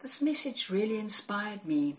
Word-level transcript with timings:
this 0.00 0.20
message 0.20 0.70
really 0.70 0.98
inspired 0.98 1.64
me 1.64 1.96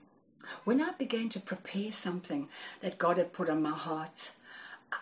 when 0.63 0.81
I 0.81 0.91
began 0.91 1.29
to 1.29 1.39
prepare 1.39 1.91
something 1.91 2.47
that 2.81 2.97
God 2.97 3.17
had 3.17 3.33
put 3.33 3.49
on 3.49 3.61
my 3.61 3.75
heart. 3.75 4.31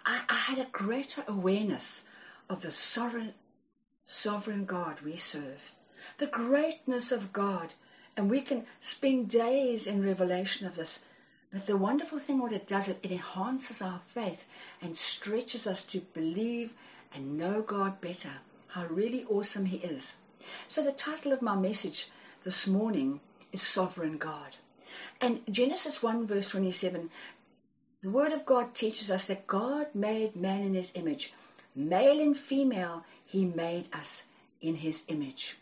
I, 0.05 0.21
I 0.29 0.33
had 0.33 0.59
a 0.59 0.69
greater 0.71 1.23
awareness 1.27 2.05
of 2.49 2.61
the 2.61 2.71
sovereign, 2.71 3.33
sovereign 4.05 4.65
God 4.65 5.01
we 5.01 5.17
serve, 5.17 5.71
the 6.17 6.27
greatness 6.27 7.11
of 7.11 7.33
God, 7.33 7.73
and 8.15 8.29
we 8.29 8.41
can 8.41 8.65
spend 8.79 9.29
days 9.29 9.87
in 9.87 10.03
revelation 10.03 10.65
of 10.65 10.75
this. 10.75 11.03
But 11.51 11.67
the 11.67 11.77
wonderful 11.77 12.19
thing, 12.19 12.39
what 12.39 12.53
it 12.53 12.67
does, 12.67 12.87
is 12.87 12.99
it 13.03 13.11
enhances 13.11 13.81
our 13.81 13.99
faith 13.99 14.47
and 14.81 14.97
stretches 14.97 15.67
us 15.67 15.83
to 15.85 15.99
believe 15.99 16.73
and 17.13 17.37
know 17.37 17.61
God 17.61 18.01
better, 18.01 18.31
how 18.67 18.85
really 18.87 19.25
awesome 19.25 19.65
He 19.65 19.77
is. 19.77 20.15
So 20.67 20.83
the 20.83 20.91
title 20.91 21.33
of 21.33 21.41
my 21.41 21.55
message 21.55 22.09
this 22.45 22.67
morning 22.67 23.19
is 23.51 23.63
Sovereign 23.63 24.19
God. 24.19 24.55
And 25.19 25.41
Genesis 25.49 26.03
1 26.03 26.27
verse 26.27 26.47
27, 26.51 27.09
the 28.03 28.11
Word 28.11 28.33
of 28.33 28.45
God 28.45 28.75
teaches 28.75 29.09
us 29.09 29.27
that 29.27 29.47
God 29.47 29.87
made 29.95 30.35
man 30.35 30.61
in 30.61 30.75
His 30.75 30.91
image. 30.93 31.33
Male 31.75 32.19
and 32.19 32.37
female, 32.37 33.03
He 33.25 33.45
made 33.45 33.87
us 33.95 34.21
in 34.61 34.75
His 34.75 35.05
image. 35.07 35.57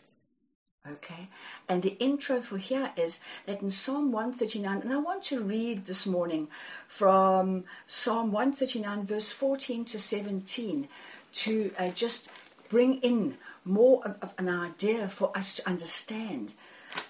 Okay? 0.86 1.28
And 1.70 1.82
the 1.82 1.96
intro 1.98 2.42
for 2.42 2.58
here 2.58 2.92
is 2.98 3.20
that 3.46 3.62
in 3.62 3.70
Psalm 3.70 4.12
139, 4.12 4.82
and 4.82 4.92
I 4.92 4.98
want 4.98 5.22
to 5.24 5.42
read 5.42 5.86
this 5.86 6.04
morning 6.04 6.48
from 6.86 7.64
Psalm 7.86 8.30
139, 8.30 9.06
verse 9.06 9.30
14 9.32 9.86
to 9.86 9.98
17, 9.98 10.86
to 11.32 11.72
uh, 11.78 11.88
just 11.92 12.30
bring 12.68 12.98
in 12.98 13.38
more 13.64 14.06
of, 14.06 14.18
of 14.20 14.34
an 14.36 14.50
idea 14.50 15.08
for 15.08 15.34
us 15.34 15.56
to 15.56 15.68
understand 15.68 16.52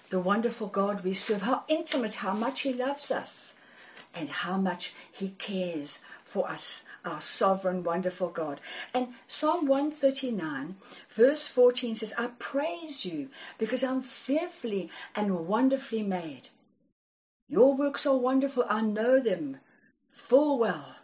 the 0.09 0.19
wonderful 0.19 0.67
God 0.67 1.03
we 1.03 1.13
serve, 1.13 1.41
how 1.41 1.63
intimate, 1.67 2.13
how 2.13 2.33
much 2.33 2.61
He 2.61 2.73
loves 2.73 3.11
us, 3.11 3.55
and 4.13 4.29
how 4.29 4.57
much 4.57 4.93
He 5.11 5.29
cares 5.29 6.01
for 6.23 6.49
us, 6.49 6.85
our 7.03 7.21
sovereign, 7.21 7.83
wonderful 7.83 8.29
God. 8.29 8.59
And 8.93 9.13
Psalm 9.27 9.67
139, 9.67 10.75
verse 11.09 11.47
14 11.47 11.95
says, 11.95 12.13
I 12.17 12.27
praise 12.39 13.05
you 13.05 13.29
because 13.57 13.83
I'm 13.83 14.01
fearfully 14.01 14.91
and 15.15 15.47
wonderfully 15.47 16.03
made. 16.03 16.41
Your 17.47 17.77
works 17.77 18.05
are 18.05 18.17
wonderful. 18.17 18.65
I 18.67 18.81
know 18.81 19.19
them 19.21 19.57
full 20.09 20.57
well. 20.59 20.95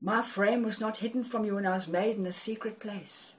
My 0.00 0.22
frame 0.22 0.62
was 0.62 0.80
not 0.80 0.96
hidden 0.96 1.24
from 1.24 1.44
you 1.44 1.56
when 1.56 1.66
I 1.66 1.74
was 1.74 1.88
made 1.88 2.16
in 2.16 2.24
the 2.24 2.32
secret 2.32 2.80
place. 2.80 3.34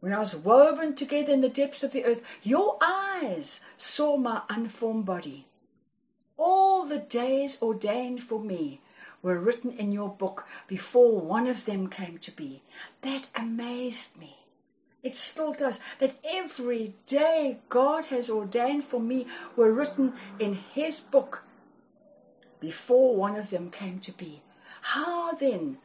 When 0.00 0.14
I 0.14 0.18
was 0.18 0.34
woven 0.34 0.94
together 0.94 1.30
in 1.30 1.42
the 1.42 1.50
depths 1.50 1.82
of 1.82 1.92
the 1.92 2.06
earth, 2.06 2.22
your 2.42 2.78
eyes 2.80 3.60
saw 3.76 4.16
my 4.16 4.40
unformed 4.48 5.04
body. 5.04 5.46
All 6.38 6.86
the 6.86 7.00
days 7.00 7.60
ordained 7.60 8.22
for 8.22 8.40
me 8.40 8.80
were 9.20 9.38
written 9.38 9.72
in 9.72 9.92
your 9.92 10.08
book 10.08 10.46
before 10.66 11.20
one 11.20 11.46
of 11.46 11.66
them 11.66 11.90
came 11.90 12.16
to 12.20 12.30
be. 12.30 12.62
That 13.02 13.28
amazed 13.34 14.18
me. 14.18 14.34
It 15.02 15.16
still 15.16 15.52
does. 15.52 15.80
That 15.98 16.14
every 16.24 16.94
day 17.04 17.60
God 17.68 18.06
has 18.06 18.30
ordained 18.30 18.84
for 18.84 19.00
me 19.00 19.26
were 19.54 19.70
written 19.70 20.14
in 20.38 20.54
His 20.54 21.00
book 21.00 21.44
before 22.58 23.14
one 23.16 23.36
of 23.36 23.50
them 23.50 23.70
came 23.70 24.00
to 24.00 24.12
be. 24.12 24.42
How 24.80 25.32
then 25.32 25.78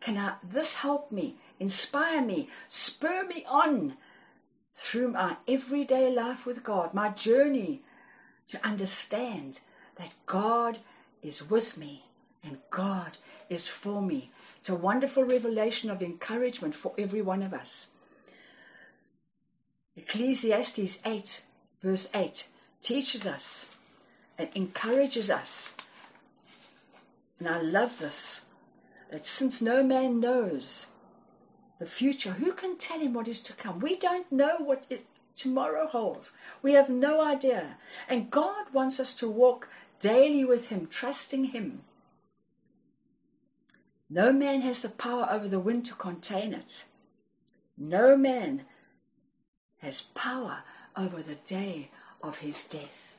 can 0.00 0.16
I, 0.16 0.34
this 0.42 0.74
help 0.74 1.10
me, 1.10 1.36
inspire 1.58 2.22
me, 2.22 2.48
spur 2.68 3.26
me 3.26 3.44
on 3.48 3.96
through 4.74 5.12
my 5.12 5.36
everyday 5.46 6.10
life 6.12 6.46
with 6.46 6.62
God, 6.62 6.94
my 6.94 7.10
journey 7.10 7.82
to 8.48 8.66
understand 8.66 9.58
that 9.96 10.12
God 10.26 10.78
is 11.22 11.48
with 11.48 11.76
me 11.76 12.04
and 12.44 12.58
God 12.70 13.16
is 13.48 13.66
for 13.66 14.00
me. 14.00 14.30
It's 14.60 14.68
a 14.68 14.76
wonderful 14.76 15.24
revelation 15.24 15.90
of 15.90 16.02
encouragement 16.02 16.74
for 16.74 16.92
every 16.96 17.22
one 17.22 17.42
of 17.42 17.52
us. 17.52 17.88
Ecclesiastes 19.96 21.04
8, 21.04 21.42
verse 21.82 22.08
8, 22.14 22.46
teaches 22.80 23.26
us 23.26 23.66
and 24.38 24.48
encourages 24.54 25.30
us. 25.30 25.74
And 27.40 27.48
I 27.48 27.60
love 27.60 27.98
this 27.98 28.44
that 29.10 29.26
since 29.26 29.62
no 29.62 29.82
man 29.82 30.20
knows 30.20 30.86
the 31.78 31.86
future, 31.86 32.32
who 32.32 32.52
can 32.52 32.76
tell 32.76 33.00
him 33.00 33.14
what 33.14 33.28
is 33.28 33.40
to 33.42 33.52
come? 33.52 33.80
We 33.80 33.96
don't 33.96 34.30
know 34.30 34.58
what 34.58 34.86
it, 34.90 35.04
tomorrow 35.36 35.86
holds. 35.86 36.32
We 36.62 36.72
have 36.72 36.90
no 36.90 37.24
idea. 37.24 37.76
And 38.08 38.30
God 38.30 38.72
wants 38.72 39.00
us 39.00 39.14
to 39.14 39.28
walk 39.28 39.68
daily 40.00 40.44
with 40.44 40.68
Him, 40.68 40.86
trusting 40.86 41.44
Him. 41.44 41.82
No 44.10 44.32
man 44.32 44.60
has 44.62 44.82
the 44.82 44.88
power 44.88 45.28
over 45.30 45.48
the 45.48 45.60
wind 45.60 45.86
to 45.86 45.94
contain 45.94 46.54
it. 46.54 46.84
No 47.76 48.16
man 48.16 48.64
has 49.78 50.00
power 50.00 50.62
over 50.96 51.22
the 51.22 51.36
day 51.36 51.90
of 52.22 52.38
his 52.38 52.64
death. 52.64 53.18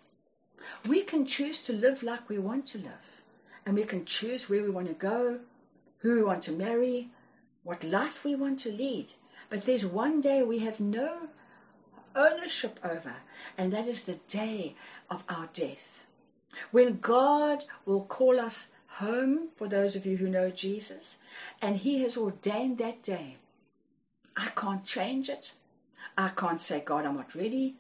We 0.87 1.03
can 1.03 1.25
choose 1.25 1.65
to 1.67 1.73
live 1.73 2.03
like 2.03 2.27
we 2.27 2.37
want 2.37 2.67
to 2.67 2.79
live, 2.79 3.23
and 3.65 3.75
we 3.75 3.85
can 3.85 4.03
choose 4.05 4.49
where 4.49 4.63
we 4.63 4.69
want 4.69 4.87
to 4.87 4.93
go, 4.93 5.39
who 5.99 6.15
we 6.15 6.23
want 6.23 6.43
to 6.43 6.51
marry, 6.51 7.09
what 7.63 7.83
life 7.83 8.23
we 8.23 8.35
want 8.35 8.59
to 8.59 8.71
lead. 8.71 9.07
But 9.49 9.65
there's 9.65 9.85
one 9.85 10.21
day 10.21 10.43
we 10.43 10.59
have 10.59 10.79
no 10.79 11.27
ownership 12.15 12.79
over, 12.83 13.15
and 13.57 13.73
that 13.73 13.87
is 13.87 14.03
the 14.03 14.19
day 14.27 14.75
of 15.09 15.23
our 15.29 15.47
death. 15.53 16.03
When 16.71 16.99
God 16.99 17.63
will 17.85 18.03
call 18.03 18.39
us 18.39 18.71
home, 18.87 19.49
for 19.55 19.67
those 19.67 19.95
of 19.95 20.05
you 20.05 20.17
who 20.17 20.29
know 20.29 20.51
Jesus, 20.51 21.17
and 21.61 21.75
He 21.75 21.99
has 21.99 22.17
ordained 22.17 22.79
that 22.79 23.01
day. 23.03 23.37
I 24.35 24.49
can't 24.49 24.83
change 24.85 25.29
it. 25.29 25.53
I 26.17 26.29
can't 26.29 26.59
say, 26.59 26.81
God, 26.81 27.05
I'm 27.05 27.15
not 27.15 27.35
ready. 27.35 27.75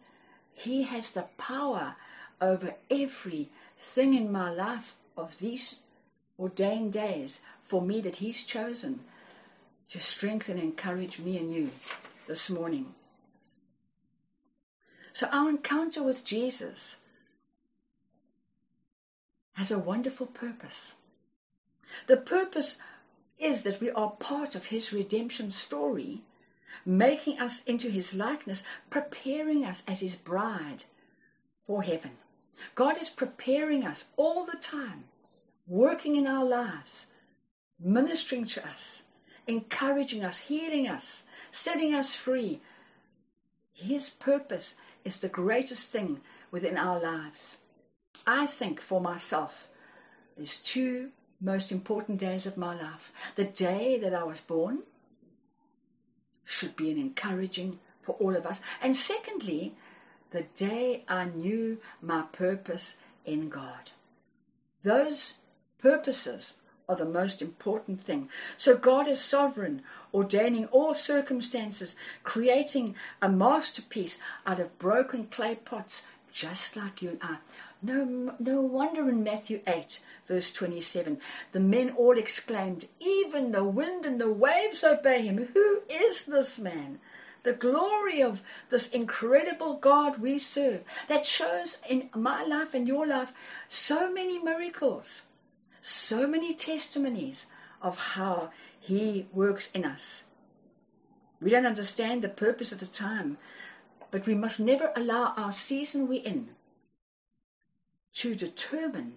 He 0.53 0.83
has 0.83 1.11
the 1.11 1.25
power 1.37 1.95
over 2.41 2.73
everything 2.89 4.13
in 4.13 4.31
my 4.31 4.49
life 4.49 4.95
of 5.17 5.37
these 5.39 5.81
ordained 6.37 6.93
days 6.93 7.41
for 7.69 7.81
me 7.81 8.01
that 8.01 8.15
He's 8.15 8.43
chosen 8.43 8.99
to 9.89 9.99
strengthen 9.99 10.57
and 10.57 10.63
encourage 10.63 11.19
me 11.19 11.37
and 11.37 11.53
you 11.53 11.69
this 12.27 12.49
morning. 12.49 12.93
So 15.13 15.27
our 15.27 15.49
encounter 15.49 16.03
with 16.03 16.25
Jesus 16.25 16.97
has 19.53 19.71
a 19.71 19.79
wonderful 19.79 20.27
purpose. 20.27 20.93
The 22.07 22.17
purpose 22.17 22.77
is 23.37 23.63
that 23.63 23.79
we 23.79 23.91
are 23.91 24.11
part 24.11 24.55
of 24.55 24.65
His 24.65 24.91
redemption 24.93 25.51
story, 25.51 26.21
making 26.85 27.39
us 27.39 27.63
into 27.63 27.89
His 27.89 28.13
likeness, 28.13 28.63
preparing 28.89 29.65
us 29.65 29.83
as 29.87 29.99
His 29.99 30.15
bride 30.15 30.83
for 31.67 31.83
heaven. 31.83 32.11
God 32.73 32.99
is 33.01 33.09
preparing 33.09 33.85
us 33.85 34.05
all 34.17 34.45
the 34.45 34.57
time 34.57 35.03
working 35.67 36.15
in 36.15 36.25
our 36.25 36.45
lives, 36.45 37.05
ministering 37.79 38.45
to 38.45 38.67
us, 38.67 39.01
encouraging 39.47 40.23
us, 40.25 40.37
healing 40.37 40.87
us, 40.87 41.23
setting 41.51 41.95
us 41.95 42.13
free. 42.13 42.61
His 43.73 44.09
purpose 44.09 44.75
is 45.05 45.19
the 45.19 45.29
greatest 45.29 45.91
thing 45.91 46.21
within 46.51 46.77
our 46.77 46.99
lives. 46.99 47.57
I 48.27 48.45
think 48.45 48.81
for 48.81 48.99
myself, 48.99 49.67
there's 50.35 50.57
two 50.57 51.11
most 51.41 51.71
important 51.71 52.19
days 52.19 52.45
of 52.45 52.57
my 52.57 52.75
life. 52.75 53.11
The 53.35 53.45
day 53.45 53.99
that 53.99 54.13
I 54.13 54.23
was 54.23 54.41
born 54.41 54.79
should 56.45 56.75
be 56.75 56.91
an 56.91 56.97
encouraging 56.97 57.79
for 58.01 58.13
all 58.15 58.35
of 58.35 58.45
us. 58.45 58.61
And 58.81 58.95
secondly, 58.95 59.73
the 60.31 60.43
day 60.55 61.03
I 61.07 61.25
knew 61.25 61.79
my 62.01 62.23
purpose 62.33 62.97
in 63.25 63.49
God. 63.49 63.89
Those 64.83 65.37
Purposes 65.79 66.59
are 66.89 66.95
the 66.95 67.05
most 67.05 67.43
important 67.43 68.01
thing. 68.01 68.27
So 68.57 68.75
God 68.75 69.07
is 69.07 69.21
sovereign, 69.21 69.83
ordaining 70.11 70.65
all 70.65 70.95
circumstances, 70.95 71.95
creating 72.23 72.95
a 73.21 73.29
masterpiece 73.29 74.19
out 74.43 74.59
of 74.59 74.79
broken 74.79 75.27
clay 75.27 75.53
pots, 75.53 76.07
just 76.31 76.75
like 76.75 77.03
you 77.03 77.11
and 77.11 77.19
I. 77.21 77.37
No, 77.83 78.35
no 78.39 78.61
wonder 78.61 79.07
in 79.07 79.23
Matthew 79.23 79.61
8, 79.67 79.99
verse 80.25 80.51
27, 80.51 81.21
the 81.51 81.59
men 81.59 81.91
all 81.91 82.17
exclaimed, 82.17 82.87
Even 82.99 83.51
the 83.51 83.63
wind 83.63 84.05
and 84.05 84.19
the 84.19 84.33
waves 84.33 84.83
obey 84.83 85.21
him. 85.21 85.37
Who 85.37 85.81
is 85.87 86.25
this 86.25 86.57
man? 86.57 86.99
The 87.43 87.53
glory 87.53 88.23
of 88.23 88.41
this 88.69 88.89
incredible 88.89 89.75
God 89.75 90.17
we 90.17 90.39
serve 90.39 90.83
that 91.07 91.25
shows 91.25 91.77
in 91.87 92.09
my 92.15 92.43
life 92.43 92.73
and 92.73 92.87
your 92.87 93.05
life 93.05 93.31
so 93.67 94.11
many 94.11 94.39
miracles 94.39 95.21
so 95.81 96.27
many 96.27 96.53
testimonies 96.53 97.47
of 97.81 97.97
how 97.97 98.51
He 98.81 99.27
works 99.33 99.71
in 99.71 99.85
us. 99.85 100.23
We 101.41 101.51
don't 101.51 101.65
understand 101.65 102.21
the 102.21 102.29
purpose 102.29 102.71
of 102.71 102.79
the 102.79 102.85
time, 102.85 103.37
but 104.11 104.27
we 104.27 104.35
must 104.35 104.59
never 104.59 104.91
allow 104.95 105.33
our 105.35 105.51
season 105.51 106.07
we're 106.07 106.23
in 106.23 106.49
to 108.13 108.35
determine 108.35 109.13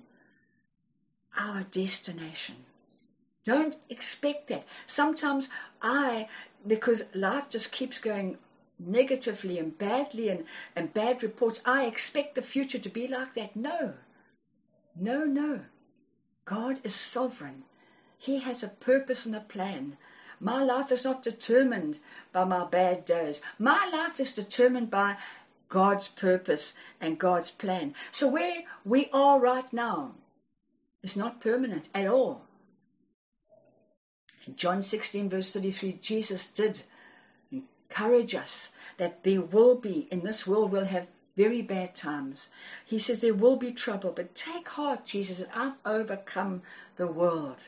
our 1.37 1.63
destination. 1.65 2.57
Don't 3.45 3.77
expect 3.89 4.49
that. 4.49 4.65
Sometimes 4.87 5.49
I, 5.81 6.29
because 6.67 7.03
life 7.15 7.51
just 7.51 7.73
keeps 7.73 7.99
going 7.99 8.39
negatively 8.79 9.59
and 9.59 9.77
badly 9.77 10.29
and, 10.29 10.45
and 10.77 10.93
bad 10.93 11.23
reports, 11.23 11.61
I 11.65 11.87
expect 11.87 12.35
the 12.35 12.43
future 12.43 12.79
to 12.79 12.89
be 12.89 13.09
like 13.09 13.35
that. 13.35 13.57
No. 13.57 13.95
No, 14.95 15.25
no. 15.25 15.61
God 16.45 16.81
is 16.85 16.95
sovereign. 16.95 17.65
He 18.19 18.39
has 18.41 18.63
a 18.63 18.69
purpose 18.69 19.27
and 19.27 19.37
a 19.37 19.41
plan. 19.41 19.97
My 20.41 20.63
life 20.63 20.91
is 20.93 21.05
not 21.05 21.23
determined 21.23 21.99
by 22.33 22.45
my 22.45 22.65
bad 22.65 23.05
days. 23.05 23.41
My 23.59 23.91
life 23.93 24.19
is 24.19 24.33
determined 24.33 24.91
by 24.91 25.17
God's 25.69 26.09
purpose 26.09 26.75
and 27.01 27.19
God's 27.19 27.51
plan. 27.51 27.95
So 28.11 28.29
where 28.29 28.63
we 28.85 29.09
are 29.13 29.41
right 29.41 29.73
now 29.73 30.15
is 31.03 31.17
not 31.17 31.41
permanent 31.41 31.89
at 31.95 32.07
all. 32.07 32.45
In 34.47 34.57
John 34.57 34.83
16 34.83 35.31
verse 35.31 35.53
33, 35.53 35.99
Jesus 36.03 36.49
did 36.49 36.83
encourage 37.53 38.35
us 38.35 38.73
that 38.97 39.23
there 39.23 39.43
will 39.43 39.77
be, 39.77 40.07
in 40.11 40.25
this 40.25 40.47
world 40.47 40.73
we'll 40.73 40.85
have 40.85 41.07
very 41.37 41.63
bad 41.63 41.95
times. 41.95 42.49
He 42.87 42.99
says 42.99 43.21
there 43.21 43.35
will 43.35 43.57
be 43.57 43.73
trouble, 43.73 44.13
but 44.13 44.35
take 44.35 44.69
heart, 44.69 45.05
Jesus, 45.07 45.41
that 45.41 45.57
I've 45.57 45.77
overcome 45.85 46.63
the 46.97 47.07
world. 47.07 47.63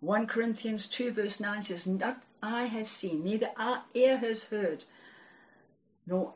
1 0.00 0.26
Corinthians 0.26 0.88
2 0.88 1.12
verse 1.12 1.40
9 1.40 1.62
says, 1.62 1.86
Not 1.86 2.20
eye 2.42 2.64
has 2.64 2.88
seen, 2.88 3.24
neither 3.24 3.50
our 3.56 3.82
ear 3.94 4.16
has 4.16 4.44
heard, 4.44 4.84
nor 6.06 6.34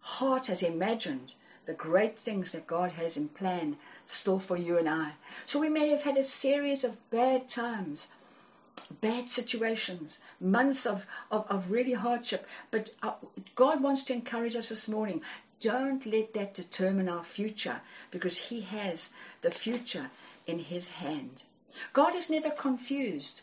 heart 0.00 0.48
has 0.48 0.62
imagined 0.62 1.32
the 1.66 1.74
great 1.74 2.18
things 2.18 2.52
that 2.52 2.66
God 2.66 2.92
has 2.92 3.16
in 3.16 3.28
plan 3.28 3.76
still 4.06 4.38
for 4.38 4.56
you 4.56 4.78
and 4.78 4.88
I. 4.88 5.12
So 5.44 5.60
we 5.60 5.68
may 5.68 5.88
have 5.90 6.02
had 6.02 6.16
a 6.16 6.24
series 6.24 6.84
of 6.84 7.10
bad 7.10 7.48
times, 7.48 8.08
bad 9.00 9.28
situations, 9.28 10.18
months 10.40 10.86
of, 10.86 11.06
of, 11.30 11.46
of 11.50 11.70
really 11.70 11.92
hardship. 11.92 12.46
But 12.70 12.90
uh, 13.02 13.12
God 13.54 13.82
wants 13.82 14.04
to 14.04 14.12
encourage 14.12 14.56
us 14.56 14.68
this 14.68 14.88
morning. 14.88 15.22
Don't 15.60 16.04
let 16.06 16.34
that 16.34 16.54
determine 16.54 17.08
our 17.08 17.22
future 17.22 17.80
because 18.10 18.36
He 18.36 18.60
has 18.62 19.12
the 19.42 19.50
future 19.50 20.10
in 20.46 20.58
His 20.58 20.90
hand. 20.90 21.42
God 21.92 22.14
is 22.14 22.30
never 22.30 22.50
confused. 22.50 23.40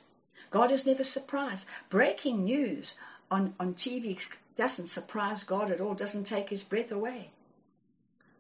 God 0.50 0.72
is 0.72 0.86
never 0.86 1.04
surprised. 1.04 1.68
Breaking 1.90 2.46
news 2.46 2.94
on, 3.30 3.54
on 3.60 3.74
TV 3.74 4.20
doesn't 4.56 4.88
surprise 4.88 5.44
God 5.44 5.72
at 5.72 5.82
all, 5.82 5.94
doesn't 5.94 6.26
take 6.26 6.50
His 6.50 6.64
breath 6.64 6.92
away. 6.92 7.30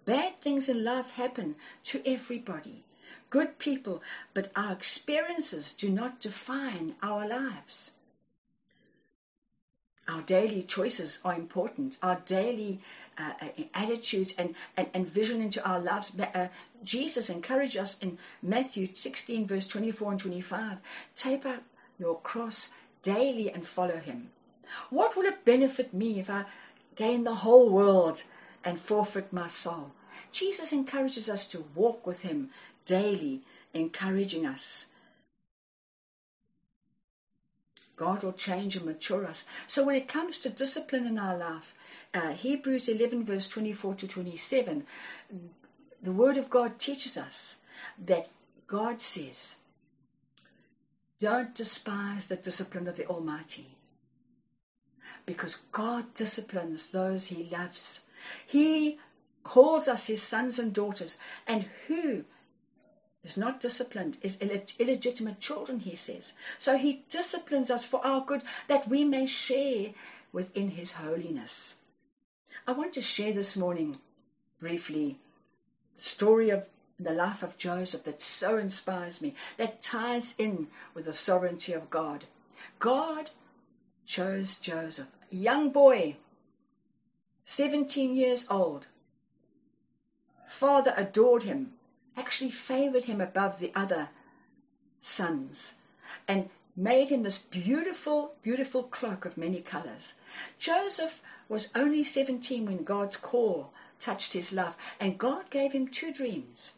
Bad 0.06 0.40
things 0.42 0.68
in 0.68 0.84
life 0.84 1.12
happen 1.12 1.56
to 1.86 2.02
everybody 2.06 2.84
good 3.30 3.58
people, 3.60 4.02
but 4.34 4.52
our 4.56 4.74
experiences 4.74 5.74
do 5.74 5.90
not 5.90 6.20
define 6.20 6.96
our 7.02 7.28
lives. 7.28 7.92
Our 10.08 10.22
daily 10.24 10.64
choices 10.64 11.20
are 11.24 11.36
important. 11.36 11.98
Our 12.02 12.20
daily 12.26 12.82
uh, 13.18 13.34
uh, 13.42 13.64
attitudes 13.74 14.34
and, 14.38 14.56
and, 14.76 14.90
and, 14.94 15.08
vision 15.08 15.42
into 15.42 15.66
our 15.68 15.80
lives. 15.80 16.12
Uh, 16.20 16.48
Jesus 16.84 17.30
encouraged 17.30 17.78
us 17.78 18.00
in 18.00 18.18
Matthew 18.42 18.94
16, 18.94 19.48
verse 19.48 19.68
24 19.68 20.12
and 20.12 20.20
25 20.20 20.78
take 21.16 21.46
up 21.46 21.62
your 22.00 22.20
cross 22.20 22.70
daily 23.04 23.52
and 23.52 23.66
follow 23.66 23.98
him. 23.98 24.30
What 24.90 25.16
will 25.16 25.26
it 25.26 25.46
benefit 25.46 25.94
me 25.94 26.20
if 26.20 26.30
I 26.30 26.46
gain 26.96 27.24
the 27.24 27.36
whole 27.36 27.70
world 27.70 28.24
and 28.64 28.80
forfeit 28.80 29.34
my 29.34 29.48
soul? 29.48 29.92
Jesus 30.32 30.74
encourages 30.74 31.30
us 31.30 31.48
to 31.48 31.66
walk 31.76 32.06
with 32.08 32.22
him 32.22 32.50
daily, 32.86 33.42
encouraging 33.74 34.46
us. 34.46 34.86
God 37.96 38.24
will 38.24 38.34
change 38.34 38.76
and 38.76 38.86
mature 38.86 39.26
us. 39.28 39.46
So 39.68 39.86
when 39.86 39.96
it 39.96 40.08
comes 40.08 40.40
to 40.40 40.50
discipline 40.50 41.06
in 41.06 41.20
our 41.20 41.38
life, 41.38 41.76
uh, 42.14 42.32
Hebrews 42.34 42.88
11 42.88 43.26
verse 43.26 43.48
24 43.48 43.96
to 43.96 44.08
27, 44.08 44.86
the 46.02 46.12
word 46.12 46.38
of 46.38 46.50
God 46.50 46.80
teaches 46.80 47.18
us 47.18 47.58
that 48.06 48.28
God 48.68 49.02
says, 49.02 49.58
don't 51.20 51.54
despise 51.54 52.26
the 52.26 52.38
discipline 52.38 52.88
of 52.88 52.98
the 52.98 53.06
Almighty 53.06 53.68
because 55.26 55.58
God 55.72 56.12
disciplines 56.16 56.90
those 56.90 57.28
he 57.28 57.44
loves. 57.44 58.02
He 58.48 59.00
calls 59.44 59.88
us 59.88 60.06
his 60.06 60.22
sons 60.22 60.60
and 60.60 60.74
daughters 60.74 61.18
and 61.48 61.64
who 61.88 62.24
is 63.24 63.38
not 63.38 63.60
disciplined, 63.60 64.18
is 64.22 64.42
illegitimate 64.42 65.40
children, 65.40 65.80
he 65.80 65.96
says. 65.96 66.34
So 66.58 66.78
he 66.78 67.04
disciplines 67.10 67.70
us 67.70 67.86
for 67.86 68.06
our 68.06 68.26
good 68.26 68.42
that 68.68 68.88
we 68.88 69.04
may 69.04 69.26
share 69.26 69.94
within 70.32 70.70
his 70.70 70.92
holiness. 70.92 71.76
I 72.68 72.74
want 72.74 72.94
to 72.94 73.02
share 73.02 73.34
this 73.34 73.58
morning 73.58 74.00
briefly 74.60 75.20
the 75.96 76.02
story 76.02 76.50
of 76.50 76.68
the 77.00 77.14
life 77.14 77.44
of 77.44 77.58
Joseph 77.58 78.04
that 78.04 78.22
so 78.22 78.58
inspires 78.58 79.22
me, 79.22 79.36
that 79.58 79.82
ties 79.82 80.36
in 80.38 80.68
with 80.94 81.06
the 81.06 81.14
sovereignty 81.14 81.74
of 81.74 81.90
God. 81.90 82.24
God 82.80 83.30
chose 84.06 84.58
Joseph, 84.58 85.08
a 85.32 85.36
young 85.36 85.72
boy, 85.72 86.16
17 87.52 88.16
years 88.16 88.48
old. 88.50 88.88
Father 90.48 90.94
adored 90.96 91.44
him, 91.44 91.74
actually 92.16 92.50
favored 92.50 93.04
him 93.04 93.20
above 93.20 93.60
the 93.60 93.74
other 93.76 94.10
sons 95.02 95.74
and 96.30 96.50
made 96.78 97.10
him 97.10 97.24
this 97.24 97.40
beautiful, 97.40 98.34
beautiful 98.42 98.84
cloak 98.84 99.26
of 99.26 99.38
many 99.38 99.60
colors. 99.60 100.14
Joseph 100.60 101.22
was 101.50 101.70
only 101.76 102.06
17 102.06 102.68
when 102.68 102.86
God's 102.86 103.18
call 103.18 103.74
touched 104.00 104.32
his 104.32 104.54
life, 104.54 104.78
and 105.02 105.18
God 105.18 105.50
gave 105.50 105.74
him 105.74 105.90
two 105.90 106.14
dreams. 106.14 106.72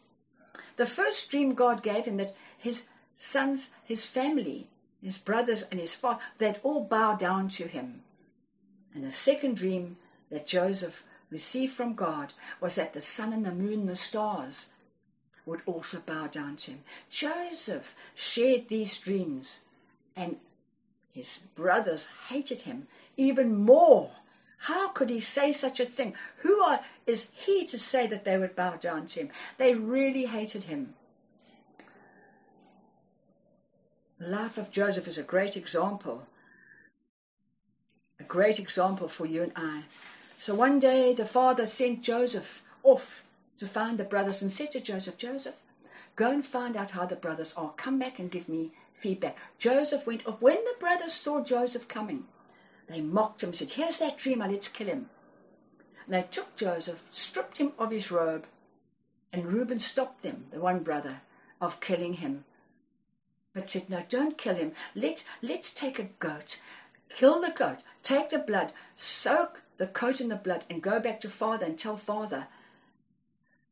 The 0.78 0.88
first 0.88 1.30
dream 1.30 1.54
God 1.54 1.84
gave 1.84 2.06
him 2.06 2.18
that 2.18 2.36
his 2.58 2.90
sons, 3.16 3.70
his 3.84 4.08
family, 4.08 4.68
his 5.04 5.20
brothers 5.20 5.62
and 5.62 5.80
his 5.80 5.94
father, 5.94 6.20
they'd 6.40 6.60
all 6.64 6.84
bow 6.84 7.14
down 7.14 7.50
to 7.50 7.68
him. 7.68 8.02
And 8.96 9.04
the 9.04 9.12
second 9.12 9.58
dream 9.58 9.98
that 10.30 10.48
Joseph 10.48 11.04
received 11.30 11.74
from 11.74 11.96
God 11.96 12.34
was 12.60 12.76
that 12.76 12.94
the 12.94 13.02
sun 13.02 13.34
and 13.34 13.46
the 13.46 13.52
moon 13.52 13.82
and 13.82 13.90
the 13.90 13.96
stars 13.96 14.70
would 15.46 15.62
also 15.66 16.00
bow 16.00 16.28
down 16.28 16.56
to 16.56 16.72
him. 16.72 16.84
Joseph 17.10 17.96
shared 18.16 18.68
these 18.68 18.98
dreams 18.98 19.60
and 20.16 20.40
his 21.12 21.40
brothers 21.56 22.08
hated 22.30 22.62
him 22.62 22.88
even 23.18 23.56
more. 23.56 24.12
How 24.58 24.90
could 24.90 25.10
he 25.10 25.20
say 25.20 25.52
such 25.52 25.80
a 25.80 25.86
thing? 25.86 26.16
Who 26.38 26.62
are, 26.62 26.80
is 27.06 27.30
he 27.36 27.66
to 27.68 27.80
say 27.80 28.08
that 28.08 28.24
they 28.24 28.38
would 28.38 28.56
bow 28.56 28.78
down 28.78 29.08
to 29.08 29.20
him? 29.22 29.30
They 29.58 29.76
really 29.76 30.26
hated 30.26 30.64
him. 30.64 30.96
The 34.20 34.30
life 34.30 34.58
of 34.58 34.72
Joseph 34.72 35.08
is 35.08 35.18
a 35.18 35.24
great 35.24 35.58
example. 35.58 36.26
Great 38.34 38.58
example 38.58 39.08
for 39.08 39.28
you 39.28 39.44
and 39.44 39.52
I. 39.56 39.84
So 40.40 40.56
one 40.56 40.80
day 40.80 41.14
the 41.14 41.24
father 41.24 41.68
sent 41.68 42.02
Joseph 42.02 42.64
off 42.82 43.24
to 43.60 43.68
find 43.68 43.96
the 43.96 44.04
brothers 44.04 44.42
and 44.42 44.52
said 44.52 44.72
to 44.72 44.82
Joseph, 44.82 45.18
Joseph, 45.18 45.56
go 46.16 46.32
and 46.32 46.44
find 46.44 46.76
out 46.76 46.90
how 46.90 47.06
the 47.06 47.16
brothers 47.16 47.54
are. 47.54 47.72
Come 47.74 48.00
back 48.00 48.18
and 48.18 48.32
give 48.32 48.50
me 48.50 48.72
feedback. 48.94 49.38
Joseph 49.60 50.08
went 50.08 50.26
off. 50.26 50.42
When 50.42 50.56
the 50.56 50.76
brothers 50.80 51.14
saw 51.14 51.44
Joseph 51.44 51.88
coming, 51.88 52.26
they 52.88 53.02
mocked 53.02 53.44
him 53.44 53.50
and 53.50 53.56
said, 53.56 53.70
Here's 53.70 54.00
that 54.00 54.18
dreamer, 54.18 54.48
let's 54.48 54.68
kill 54.68 54.88
him. 54.88 55.12
And 56.06 56.16
they 56.16 56.24
took 56.24 56.56
Joseph, 56.56 57.08
stripped 57.12 57.60
him 57.60 57.72
of 57.78 57.92
his 57.92 58.10
robe, 58.10 58.48
and 59.32 59.46
Reuben 59.46 59.78
stopped 59.78 60.24
them, 60.24 60.48
the 60.50 60.60
one 60.60 60.82
brother, 60.82 61.22
of 61.62 61.80
killing 61.80 62.14
him. 62.14 62.46
But 63.54 63.70
said, 63.70 63.92
No, 63.92 64.04
don't 64.10 64.36
kill 64.36 64.56
him. 64.56 64.72
Let's, 64.96 65.24
let's 65.44 65.72
take 65.72 66.00
a 66.00 66.10
goat, 66.18 66.60
kill 67.10 67.42
the 67.42 67.52
goat, 67.52 67.78
take 68.02 68.30
the 68.30 68.40
blood, 68.40 68.72
soak 68.96 69.62
the 69.78 69.88
coat 69.88 70.22
in 70.22 70.30
the 70.30 70.36
blood, 70.36 70.66
and 70.70 70.82
go 70.82 71.00
back 71.00 71.22
to 71.22 71.30
father 71.30 71.66
and 71.66 71.78
tell 71.78 71.98
father 71.98 72.48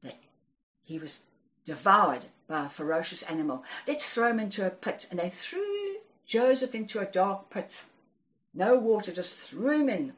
that 0.04 0.18
he 0.86 1.00
was 1.00 1.24
devoured 1.66 2.26
by 2.48 2.66
a 2.66 2.70
ferocious 2.70 3.24
animal. 3.24 3.64
Let's 3.88 4.14
throw 4.14 4.30
him 4.30 4.40
into 4.40 4.66
a 4.66 4.72
pit. 4.72 5.08
And 5.10 5.20
they 5.20 5.30
threw 5.30 5.96
Joseph 6.26 6.76
into 6.76 7.00
a 7.00 7.06
dark 7.06 7.50
pit. 7.50 7.84
No 8.54 8.80
water, 8.80 9.12
just 9.12 9.50
threw 9.50 9.82
him 9.82 9.90
in. 9.90 10.14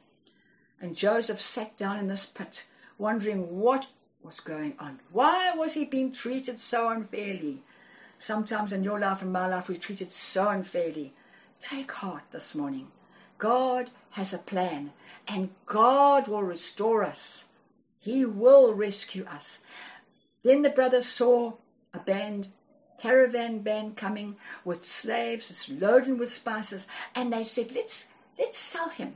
And 0.82 0.96
Joseph 0.96 1.40
sat 1.40 1.78
down 1.78 2.00
in 2.00 2.08
this 2.08 2.26
pit, 2.26 2.66
wondering 2.98 3.60
what 3.60 3.88
was 4.24 4.40
going 4.40 4.76
on. 4.80 5.00
Why 5.12 5.54
was 5.56 5.74
he 5.74 5.86
being 5.86 6.12
treated 6.12 6.60
so 6.60 6.90
unfairly? 6.90 7.62
Sometimes 8.18 8.74
in 8.74 8.84
your 8.84 9.00
life 9.00 9.22
and 9.22 9.34
my 9.34 9.48
life, 9.48 9.70
we're 9.70 9.78
treated 9.78 10.12
so 10.12 10.48
unfairly. 10.48 11.14
Take 11.60 11.92
heart 11.92 12.24
this 12.32 12.56
morning. 12.56 12.90
God 13.44 13.90
has 14.12 14.34
a 14.34 14.38
plan 14.38 14.94
and 15.28 15.50
God 15.66 16.30
will 16.30 16.44
restore 16.44 17.04
us. 17.04 17.44
He 18.00 18.24
will 18.24 18.74
rescue 18.74 19.26
us. 19.26 19.60
Then 20.44 20.62
the 20.62 20.70
brothers 20.70 21.08
saw 21.08 21.52
a 21.94 22.00
band, 22.00 22.48
caravan 23.02 23.60
band 23.60 23.98
coming 23.98 24.38
with 24.64 24.86
slaves 24.86 25.70
loaded 25.70 26.20
with 26.20 26.32
spices, 26.32 26.88
and 27.16 27.34
they 27.34 27.44
said, 27.44 27.74
let's, 27.76 28.08
let's 28.40 28.58
sell 28.58 28.88
him. 28.88 29.14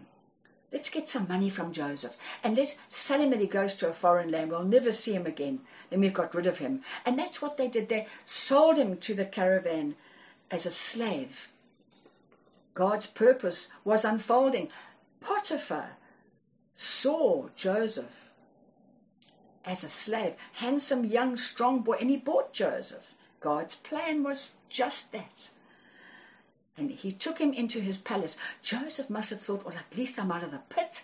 Let's 0.74 0.90
get 0.90 1.08
some 1.08 1.30
money 1.30 1.50
from 1.50 1.72
Joseph 1.72 2.18
and 2.44 2.58
let's 2.58 2.78
sell 2.90 3.22
him 3.22 3.30
that 3.30 3.40
he 3.40 3.48
goes 3.48 3.76
to 3.76 3.88
a 3.88 3.94
foreign 3.94 4.32
land. 4.32 4.52
We'll 4.52 4.66
never 4.66 4.92
see 4.92 5.14
him 5.14 5.26
again. 5.26 5.62
Then 5.90 6.02
we've 6.02 6.14
got 6.14 6.36
rid 6.36 6.48
of 6.48 6.60
him. 6.60 6.84
And 7.06 7.18
that's 7.18 7.42
what 7.42 7.56
they 7.56 7.70
did. 7.70 7.88
They 7.88 8.08
sold 8.26 8.76
him 8.76 8.98
to 8.98 9.14
the 9.14 9.24
caravan 9.24 9.96
as 10.52 10.66
a 10.66 10.72
slave. 10.72 11.50
God's 12.78 13.08
purpose 13.08 13.70
was 13.84 14.06
unfolding. 14.06 14.70
Potiphar 15.20 15.98
saw 16.76 17.50
Joseph 17.56 18.32
as 19.66 19.84
a 19.84 19.90
slave, 19.90 20.36
handsome, 20.54 21.04
young, 21.04 21.38
strong 21.38 21.80
boy, 21.80 21.98
and 22.00 22.08
he 22.08 22.18
bought 22.18 22.54
Joseph. 22.54 23.12
God's 23.40 23.76
plan 23.76 24.22
was 24.22 24.52
just 24.70 25.12
that. 25.14 25.50
And 26.78 26.92
he 26.92 27.12
took 27.12 27.40
him 27.40 27.52
into 27.52 27.80
his 27.80 27.98
palace. 27.98 28.38
Joseph 28.62 29.10
must 29.10 29.32
have 29.32 29.42
thought, 29.42 29.66
well, 29.66 29.76
at 29.76 29.98
least 29.98 30.20
I'm 30.20 30.32
out 30.32 30.44
of 30.44 30.52
the 30.52 30.62
pit. 30.70 31.02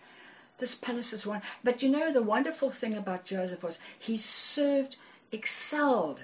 This 0.59 0.75
palace 0.75 1.11
is 1.11 1.25
one. 1.25 1.41
But 1.63 1.81
you 1.81 1.89
know, 1.89 2.13
the 2.13 2.21
wonderful 2.21 2.69
thing 2.69 2.95
about 2.97 3.25
Joseph 3.25 3.63
was 3.63 3.79
he 3.97 4.17
served, 4.17 4.95
excelled, 5.31 6.23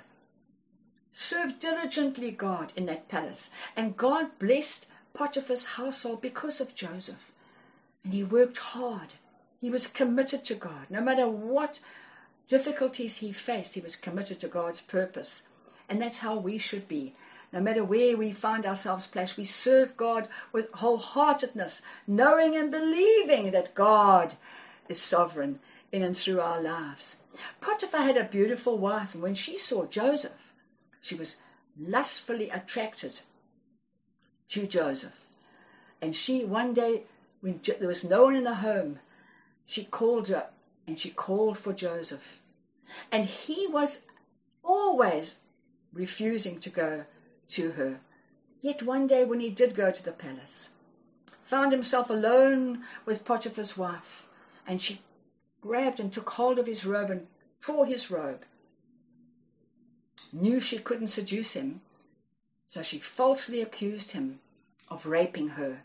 served 1.11 1.59
diligently 1.59 2.29
God 2.29 2.71
in 2.75 2.85
that 2.85 3.07
palace. 3.07 3.49
And 3.75 3.97
God 3.97 4.37
blessed 4.37 4.85
Potiphar's 5.13 5.65
household 5.65 6.21
because 6.21 6.61
of 6.61 6.75
Joseph. 6.75 7.31
And 8.03 8.13
he 8.13 8.23
worked 8.23 8.57
hard. 8.57 9.13
He 9.61 9.69
was 9.69 9.87
committed 9.87 10.45
to 10.45 10.55
God. 10.55 10.87
No 10.89 11.01
matter 11.01 11.27
what 11.27 11.79
difficulties 12.47 13.17
he 13.17 13.31
faced, 13.31 13.75
he 13.75 13.81
was 13.81 13.95
committed 13.95 14.39
to 14.39 14.47
God's 14.47 14.81
purpose. 14.81 15.43
And 15.89 16.01
that's 16.01 16.19
how 16.19 16.37
we 16.37 16.57
should 16.57 16.87
be. 16.87 17.13
No 17.51 17.59
matter 17.59 17.83
where 17.83 18.15
we 18.15 18.31
find 18.31 18.65
ourselves 18.65 19.07
placed, 19.07 19.35
we 19.35 19.45
serve 19.45 19.97
God 19.97 20.27
with 20.51 20.71
wholeheartedness, 20.71 21.81
knowing 22.05 22.55
and 22.55 22.71
believing 22.71 23.51
that 23.51 23.73
God 23.73 24.33
is 24.87 25.01
sovereign 25.01 25.59
in 25.91 26.03
and 26.03 26.15
through 26.15 26.41
our 26.41 26.61
lives. 26.61 27.15
Potiphar 27.59 28.01
had 28.01 28.17
a 28.17 28.23
beautiful 28.23 28.77
wife, 28.77 29.15
and 29.15 29.23
when 29.23 29.33
she 29.33 29.57
saw 29.57 29.85
Joseph, 29.85 30.53
she 31.01 31.15
was 31.15 31.41
lustfully 31.79 32.49
attracted 32.49 33.19
to 34.49 34.67
Joseph. 34.67 35.27
And 36.01 36.15
she, 36.15 36.45
one 36.45 36.73
day, 36.73 37.03
when 37.41 37.61
there 37.79 37.87
was 37.87 38.03
no 38.03 38.25
one 38.25 38.35
in 38.35 38.43
the 38.43 38.55
home, 38.55 38.99
she 39.65 39.83
called 39.83 40.31
up 40.31 40.53
and 40.87 40.99
she 40.99 41.09
called 41.09 41.57
for 41.57 41.73
Joseph. 41.73 42.39
And 43.11 43.25
he 43.25 43.67
was 43.67 44.01
always 44.63 45.37
refusing 45.93 46.59
to 46.59 46.69
go 46.69 47.05
to 47.49 47.71
her. 47.71 47.99
Yet 48.61 48.83
one 48.83 49.07
day 49.07 49.23
when 49.23 49.39
he 49.39 49.51
did 49.51 49.75
go 49.75 49.91
to 49.91 50.03
the 50.03 50.11
palace, 50.11 50.69
found 51.41 51.71
himself 51.71 52.09
alone 52.09 52.83
with 53.05 53.25
Potiphar's 53.25 53.77
wife, 53.77 54.27
and 54.67 54.81
she 54.81 54.99
grabbed 55.61 55.99
and 55.99 56.11
took 56.11 56.29
hold 56.29 56.59
of 56.59 56.67
his 56.67 56.85
robe 56.85 57.09
and 57.09 57.27
tore 57.61 57.85
his 57.85 58.11
robe. 58.11 58.43
Knew 60.33 60.59
she 60.59 60.77
couldn't 60.77 61.07
seduce 61.07 61.53
him, 61.53 61.81
so 62.69 62.81
she 62.81 62.99
falsely 62.99 63.61
accused 63.61 64.11
him 64.11 64.39
of 64.87 65.05
raping 65.05 65.49
her. 65.49 65.83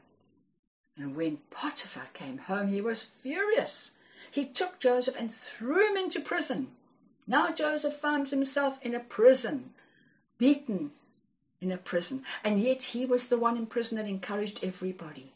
And 0.97 1.17
when 1.17 1.38
Potiphar 1.50 2.07
came 2.14 2.38
home, 2.38 2.69
he 2.69 2.81
was 2.81 3.03
furious 3.03 3.91
he 4.35 4.47
took 4.47 4.81
Joseph 4.81 5.17
and 5.17 5.33
threw 5.33 5.91
him 5.91 5.97
into 5.97 6.21
prison. 6.21 6.75
Now 7.26 7.53
Joseph 7.53 7.95
finds 7.95 8.31
himself 8.31 8.76
in 8.83 8.97
a 8.97 9.00
prison, 9.00 9.73
beaten 10.38 10.91
in 11.61 11.71
a 11.71 11.79
prison, 11.79 12.25
and 12.43 12.59
yet 12.59 12.83
he 12.83 13.07
was 13.07 13.29
the 13.29 13.38
one 13.38 13.57
in 13.57 13.67
prison 13.67 13.99
that 13.99 14.09
encouraged 14.09 14.64
everybody. 14.64 15.33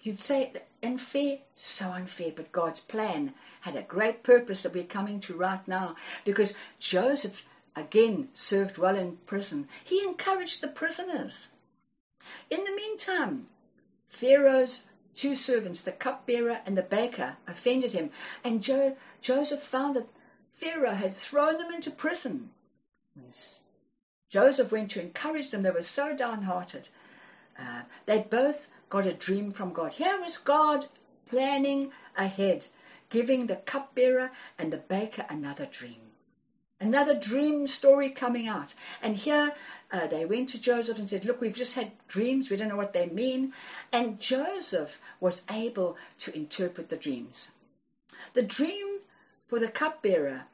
You'd 0.00 0.20
say 0.20 0.52
unfair, 0.82 1.40
so 1.54 1.90
unfair, 1.90 2.32
but 2.34 2.50
God's 2.50 2.80
plan 2.80 3.34
had 3.60 3.76
a 3.76 3.82
great 3.82 4.22
purpose 4.22 4.62
that 4.62 4.72
we're 4.72 4.84
coming 4.84 5.20
to 5.20 5.36
right 5.36 5.68
now 5.68 5.96
because 6.24 6.54
Joseph 6.78 7.44
again 7.80 8.28
served 8.34 8.78
well 8.78 8.96
in 8.96 9.16
prison. 9.26 9.68
He 9.84 10.02
encouraged 10.02 10.60
the 10.60 10.68
prisoners. 10.68 11.48
In 12.50 12.64
the 12.64 12.72
meantime, 12.72 13.48
Pharaoh's 14.08 14.84
two 15.14 15.34
servants, 15.34 15.82
the 15.82 15.92
cupbearer 15.92 16.60
and 16.66 16.76
the 16.76 16.82
baker, 16.82 17.36
offended 17.46 17.92
him, 17.92 18.10
and 18.44 18.62
jo- 18.62 18.96
Joseph 19.20 19.62
found 19.62 19.96
that 19.96 20.08
Pharaoh 20.52 20.94
had 20.94 21.14
thrown 21.14 21.58
them 21.58 21.72
into 21.72 21.90
prison. 21.90 22.50
Joseph 24.28 24.70
went 24.70 24.90
to 24.92 25.00
encourage 25.00 25.50
them. 25.50 25.62
They 25.62 25.70
were 25.70 25.82
so 25.82 26.14
downhearted. 26.14 26.88
Uh, 27.58 27.82
they 28.06 28.20
both 28.20 28.68
got 28.88 29.06
a 29.06 29.12
dream 29.12 29.52
from 29.52 29.72
God. 29.72 29.92
Here 29.92 30.18
was 30.20 30.38
God 30.38 30.86
planning 31.28 31.92
ahead, 32.16 32.66
giving 33.08 33.46
the 33.46 33.56
cupbearer 33.56 34.30
and 34.58 34.72
the 34.72 34.78
baker 34.78 35.24
another 35.28 35.66
dream. 35.66 36.09
Another 36.80 37.14
dream 37.14 37.66
story 37.66 38.10
coming 38.10 38.48
out. 38.48 38.74
And 39.02 39.14
here 39.14 39.54
uh, 39.92 40.06
they 40.06 40.24
went 40.24 40.50
to 40.50 40.60
Joseph 40.60 40.98
and 40.98 41.08
said, 41.08 41.24
Look, 41.24 41.40
we've 41.40 41.54
just 41.54 41.74
had 41.74 41.92
dreams. 42.08 42.48
We 42.48 42.56
don't 42.56 42.68
know 42.68 42.76
what 42.76 42.94
they 42.94 43.06
mean. 43.06 43.52
And 43.92 44.18
Joseph 44.18 45.00
was 45.20 45.42
able 45.50 45.98
to 46.20 46.34
interpret 46.34 46.88
the 46.88 46.96
dreams. 46.96 47.50
The 48.32 48.42
dream 48.42 48.98
for 49.46 49.58
the 49.58 49.68
cupbearer 49.68 50.46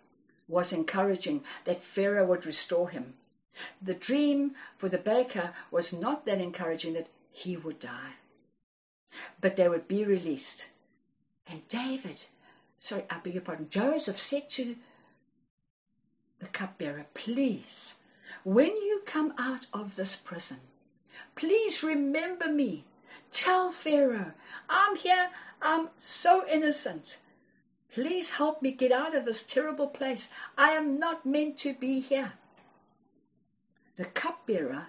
was 0.49 0.73
encouraging 0.73 1.45
that 1.65 1.83
Pharaoh 1.83 2.27
would 2.27 2.47
restore 2.47 2.89
him. 2.89 3.15
The 3.83 3.95
dream 3.95 4.55
for 4.79 4.89
the 4.89 4.99
baker 4.99 5.55
was 5.71 5.93
not 5.93 6.27
that 6.27 6.41
encouraging 6.41 6.95
that 6.95 7.09
he 7.33 7.57
would 7.57 7.81
die, 7.81 8.13
but 9.41 9.57
they 9.57 9.69
would 9.69 9.89
be 9.89 10.05
released. 10.05 10.67
And 11.49 11.67
David, 11.69 12.21
sorry, 12.79 13.05
I 13.11 13.19
beg 13.19 13.35
your 13.35 13.43
pardon, 13.43 13.69
Joseph 13.71 14.19
said 14.19 14.51
to 14.51 14.77
the 16.39 16.47
cupbearer, 16.47 17.07
please, 17.15 17.95
when 18.45 18.67
you 18.67 19.03
come 19.07 19.35
out 19.39 19.67
of 19.73 19.97
this 19.97 20.17
prison, 20.17 20.61
please 21.35 21.83
remember 21.83 22.49
me. 22.49 22.85
Tell 23.33 23.73
Pharaoh, 23.73 24.33
I'm 24.69 24.97
here, 24.97 25.31
I'm 25.61 25.89
so 25.99 26.45
innocent. 26.49 27.17
Please 27.93 28.31
help 28.31 28.63
me 28.63 28.73
get 28.73 28.93
out 28.93 29.15
of 29.15 29.25
this 29.25 29.43
terrible 29.43 29.89
place. 29.89 30.33
I 30.57 30.73
am 30.73 30.99
not 30.99 31.25
meant 31.25 31.59
to 31.59 31.75
be 31.75 32.01
here. 32.01 32.33
The 33.97 34.05
cupbearer 34.05 34.87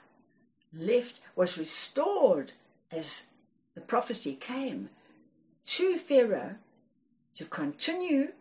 left, 0.74 1.20
was 1.36 1.58
restored 1.58 2.52
as 2.92 3.26
the 3.76 3.82
prophecy 3.82 4.36
came 4.36 4.90
to 5.66 5.98
Pharaoh 5.98 6.56
to 7.36 7.46
continue 7.46 8.32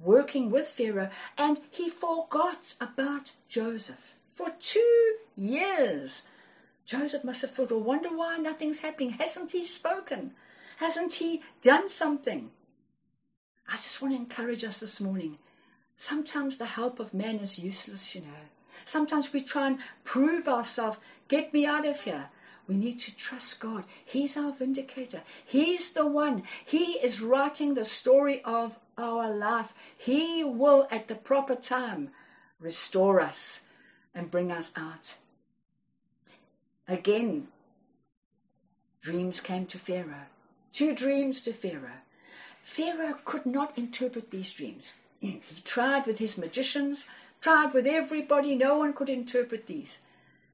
working 0.00 0.50
with 0.50 0.66
Pharaoh, 0.66 1.10
and 1.36 1.60
he 1.70 1.90
forgot 1.90 2.74
about 2.80 3.30
Joseph 3.48 4.16
for 4.32 4.48
two 4.58 5.16
years. 5.36 6.22
Joseph 6.86 7.22
must 7.24 7.42
have 7.42 7.52
thought, 7.52 7.72
I 7.72 7.76
wonder 7.76 8.08
why 8.08 8.38
nothing's 8.38 8.80
happening. 8.80 9.10
Hasn't 9.10 9.52
he 9.52 9.64
spoken? 9.64 10.32
Hasn't 10.78 11.12
he 11.12 11.42
done 11.62 11.88
something? 11.88 12.50
I 13.68 13.72
just 13.72 14.00
want 14.02 14.14
to 14.14 14.18
encourage 14.20 14.64
us 14.64 14.80
this 14.80 15.00
morning. 15.00 15.38
Sometimes 15.96 16.56
the 16.56 16.66
help 16.66 16.98
of 16.98 17.14
man 17.14 17.36
is 17.38 17.58
useless, 17.58 18.14
you 18.14 18.22
know. 18.22 18.44
Sometimes 18.86 19.32
we 19.32 19.42
try 19.42 19.66
and 19.68 19.78
prove 20.02 20.48
ourselves, 20.48 20.96
get 21.28 21.52
me 21.52 21.66
out 21.66 21.84
of 21.84 22.02
here. 22.02 22.28
We 22.70 22.76
need 22.76 23.00
to 23.00 23.16
trust 23.16 23.58
God. 23.58 23.84
He's 24.04 24.36
our 24.36 24.52
vindicator. 24.52 25.20
He's 25.46 25.92
the 25.92 26.06
one. 26.06 26.44
He 26.66 26.92
is 26.92 27.20
writing 27.20 27.74
the 27.74 27.84
story 27.84 28.42
of 28.44 28.78
our 28.96 29.34
life. 29.34 29.74
He 29.98 30.44
will, 30.44 30.86
at 30.88 31.08
the 31.08 31.16
proper 31.16 31.56
time, 31.56 32.10
restore 32.60 33.20
us 33.20 33.66
and 34.14 34.30
bring 34.30 34.52
us 34.52 34.72
out. 34.76 35.16
Again, 36.86 37.48
dreams 39.00 39.40
came 39.40 39.66
to 39.66 39.78
Pharaoh. 39.80 40.28
Two 40.72 40.94
dreams 40.94 41.42
to 41.42 41.52
Pharaoh. 41.52 42.00
Pharaoh 42.62 43.18
could 43.24 43.46
not 43.46 43.78
interpret 43.78 44.30
these 44.30 44.52
dreams. 44.52 44.92
He 45.20 45.42
tried 45.64 46.06
with 46.06 46.18
his 46.20 46.38
magicians, 46.38 47.08
tried 47.40 47.72
with 47.74 47.88
everybody, 47.88 48.54
no 48.54 48.78
one 48.78 48.92
could 48.92 49.08
interpret 49.08 49.66
these. 49.66 49.98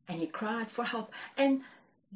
And 0.08 0.18
he 0.18 0.26
cried 0.26 0.70
for 0.70 0.84
help. 0.84 1.12
And 1.36 1.62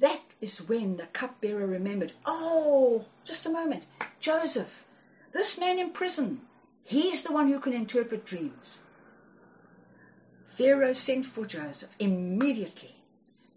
that 0.00 0.22
is 0.40 0.66
when 0.68 0.96
the 0.96 1.06
cupbearer 1.06 1.66
remembered, 1.66 2.12
oh, 2.24 3.04
just 3.24 3.46
a 3.46 3.50
moment, 3.50 3.86
Joseph, 4.18 4.86
this 5.32 5.58
man 5.58 5.78
in 5.78 5.90
prison, 5.90 6.40
he's 6.84 7.22
the 7.22 7.32
one 7.32 7.48
who 7.48 7.60
can 7.60 7.72
interpret 7.72 8.24
dreams. 8.24 8.78
Pharaoh 10.46 10.94
sent 10.94 11.26
for 11.26 11.46
Joseph 11.46 11.94
immediately. 11.98 12.94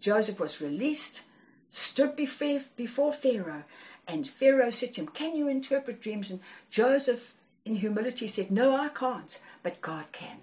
Joseph 0.00 0.38
was 0.38 0.60
released, 0.60 1.22
stood 1.70 2.14
before 2.14 3.12
Pharaoh, 3.12 3.64
and 4.06 4.28
Pharaoh 4.28 4.70
said 4.70 4.94
to 4.94 5.00
him, 5.00 5.08
Can 5.08 5.34
you 5.34 5.48
interpret 5.48 6.00
dreams? 6.00 6.30
And 6.30 6.40
Joseph, 6.70 7.34
in 7.64 7.74
humility, 7.74 8.28
said, 8.28 8.50
No, 8.50 8.76
I 8.76 8.88
can't, 8.88 9.38
but 9.62 9.80
God 9.80 10.04
can. 10.12 10.38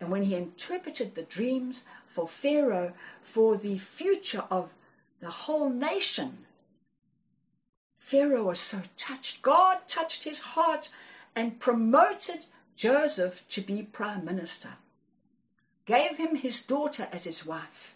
And 0.00 0.10
when 0.10 0.22
he 0.22 0.34
interpreted 0.34 1.14
the 1.14 1.22
dreams 1.22 1.84
for 2.06 2.26
Pharaoh 2.26 2.94
for 3.20 3.56
the 3.56 3.76
future 3.76 4.44
of 4.50 4.74
the 5.20 5.30
whole 5.30 5.70
nation, 5.70 6.46
Pharaoh 7.96 8.44
was 8.44 8.60
so 8.60 8.80
touched. 8.96 9.42
God 9.42 9.78
touched 9.88 10.24
his 10.24 10.40
heart 10.40 10.88
and 11.34 11.60
promoted 11.60 12.44
Joseph 12.76 13.46
to 13.48 13.60
be 13.60 13.82
prime 13.82 14.24
minister, 14.24 14.72
gave 15.86 16.16
him 16.16 16.34
his 16.34 16.62
daughter 16.62 17.08
as 17.12 17.24
his 17.24 17.44
wife. 17.44 17.94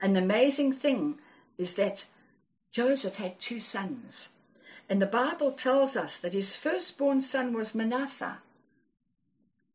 And 0.00 0.16
the 0.16 0.22
amazing 0.22 0.72
thing 0.72 1.18
is 1.58 1.74
that 1.74 2.04
Joseph 2.70 3.16
had 3.16 3.38
two 3.38 3.60
sons. 3.60 4.28
And 4.88 5.00
the 5.00 5.06
Bible 5.06 5.52
tells 5.52 5.96
us 5.96 6.20
that 6.20 6.32
his 6.32 6.56
firstborn 6.56 7.20
son 7.20 7.52
was 7.52 7.74
Manasseh, 7.74 8.38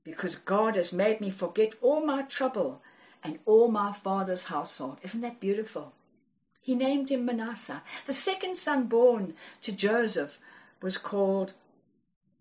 because 0.03 0.35
God 0.35 0.75
has 0.75 0.93
made 0.93 1.21
me 1.21 1.31
forget 1.31 1.73
all 1.81 2.05
my 2.05 2.23
trouble 2.23 2.81
and 3.23 3.39
all 3.45 3.69
my 3.69 3.93
father's 3.93 4.43
household. 4.43 4.99
Isn't 5.03 5.21
that 5.21 5.39
beautiful? 5.39 5.93
He 6.67 6.75
named 6.75 7.09
him 7.09 7.23
Manasseh. 7.23 7.81
The 8.07 8.13
second 8.13 8.57
son 8.57 8.87
born 8.87 9.37
to 9.61 9.71
Joseph 9.71 10.37
was 10.81 10.97
called 10.97 11.53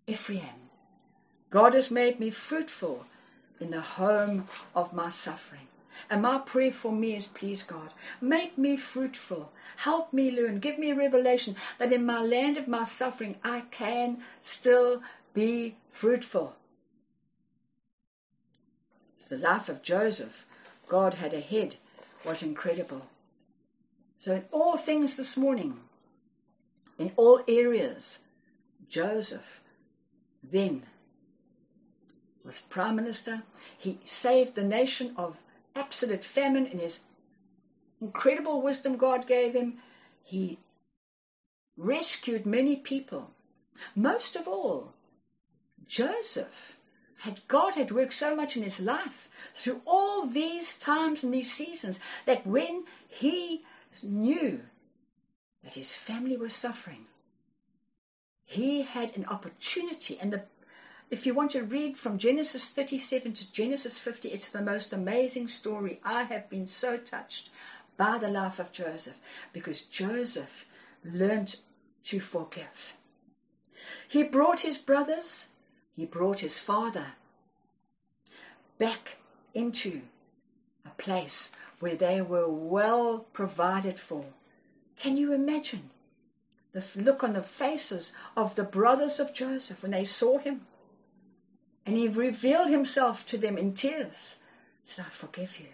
Ephraim. 0.09 0.69
God 1.49 1.75
has 1.75 1.93
made 1.93 2.19
me 2.19 2.31
fruitful 2.31 3.07
in 3.61 3.71
the 3.71 3.81
home 3.81 4.45
of 4.75 4.93
my 4.93 5.11
suffering. 5.11 5.69
And 6.11 6.23
my 6.23 6.39
prayer 6.39 6.73
for 6.73 6.91
me 6.91 7.15
is, 7.15 7.29
please 7.29 7.63
God, 7.63 7.95
make 8.21 8.59
me 8.59 8.77
fruitful. 8.77 9.53
Help 9.77 10.13
me 10.13 10.33
learn. 10.33 10.59
Give 10.59 10.77
me 10.77 10.91
a 10.91 10.97
revelation 10.97 11.55
that 11.79 11.93
in 11.93 12.05
my 12.05 12.21
land 12.21 12.57
of 12.57 12.67
my 12.67 12.83
suffering, 12.83 13.37
I 13.45 13.61
can 13.71 14.25
still 14.41 15.05
be 15.35 15.77
fruitful. 15.91 16.53
The 19.29 19.39
life 19.39 19.69
of 19.69 19.83
Joseph, 19.83 20.45
God 20.89 21.15
had 21.15 21.33
ahead, 21.33 21.77
was 22.25 22.43
incredible. 22.43 23.07
So 24.27 24.33
in 24.33 24.45
all 24.51 24.77
things 24.77 25.17
this 25.17 25.37
morning, 25.37 25.79
in 26.99 27.13
all 27.15 27.45
areas, 27.47 28.19
Joseph 28.89 29.61
then 30.43 30.83
was 32.45 32.59
prime 32.59 32.97
minister. 32.97 33.41
He 33.79 34.01
saved 34.05 34.57
the 34.57 34.65
nation 34.65 35.15
of 35.17 35.41
absolute 35.77 36.25
famine 36.25 36.67
in 36.67 36.81
his 36.81 37.05
incredible 38.01 38.63
wisdom 38.63 38.97
God 38.97 39.29
gave 39.29 39.55
him. 39.55 39.79
He 40.25 40.59
rescued 41.77 42.47
many 42.47 42.75
people. 42.75 43.31
Most 43.95 44.35
of 44.35 44.49
all, 44.49 44.93
Joseph 45.87 46.77
had 47.19 47.41
God 47.47 47.75
had 47.75 47.93
worked 47.93 48.15
so 48.15 48.35
much 48.35 48.57
in 48.57 48.65
his 48.65 48.81
life 48.81 49.31
through 49.55 49.81
all 49.87 50.27
these 50.27 50.79
times 50.79 51.23
and 51.23 51.33
these 51.33 51.53
seasons 51.53 52.01
that 52.25 52.45
when 52.45 52.85
he 53.07 53.63
knew 54.03 54.61
that 55.65 55.75
his 55.75 55.93
family 55.93 56.37
was 56.37 56.55
suffering. 56.55 57.07
He 58.45 58.83
had 58.83 59.17
an 59.17 59.27
opportunity, 59.27 60.19
and 60.21 60.33
the, 60.33 60.45
if 61.11 61.27
you 61.27 61.35
want 61.35 61.53
to 61.53 61.65
read 61.65 61.97
from 61.97 62.19
Genesis 62.19 62.71
37 62.71 63.35
to 63.35 63.53
Genesis 63.53 63.99
50, 63.99 64.29
it's 64.29 64.51
the 64.51 64.63
most 64.63 64.93
amazing 64.93 65.49
story. 65.49 66.01
I 66.05 66.23
have 66.23 66.49
been 66.49 66.67
so 66.67 66.97
touched 66.97 67.51
by 67.97 68.19
the 68.19 68.29
life 68.29 68.59
of 68.59 68.73
Joseph 68.73 69.21
because 69.53 69.83
Joseph 69.83 70.67
learned 71.05 71.55
to 72.05 72.21
forgive. 72.21 72.95
He 74.09 74.25
brought 74.25 74.61
his 74.61 74.79
brothers, 74.79 75.47
he 75.97 76.07
brought 76.07 76.41
his 76.41 76.59
father 76.59 77.07
back 78.79 79.17
into 79.55 80.03
a 80.87 81.03
place 81.03 81.53
where 81.81 81.97
they 81.97 82.23
were 82.23 82.49
well 82.49 83.19
provided 83.33 83.99
for. 83.99 84.25
Can 84.97 85.17
you 85.17 85.33
imagine 85.33 85.91
the 86.73 86.85
look 86.97 87.25
on 87.25 87.33
the 87.33 87.43
faces 87.43 88.13
of 88.37 88.55
the 88.55 88.65
brothers 88.65 89.21
of 89.21 89.35
Joseph 89.35 89.83
when 89.83 89.93
they 89.93 90.05
saw 90.05 90.39
him? 90.39 90.67
And 91.85 91.97
he 91.97 92.09
revealed 92.09 92.69
himself 92.69 93.27
to 93.27 93.39
them 93.39 93.59
in 93.59 93.75
tears. 93.75 94.37
He 94.85 95.03
I 95.03 95.05
forgive 95.05 95.59
you. 95.61 95.69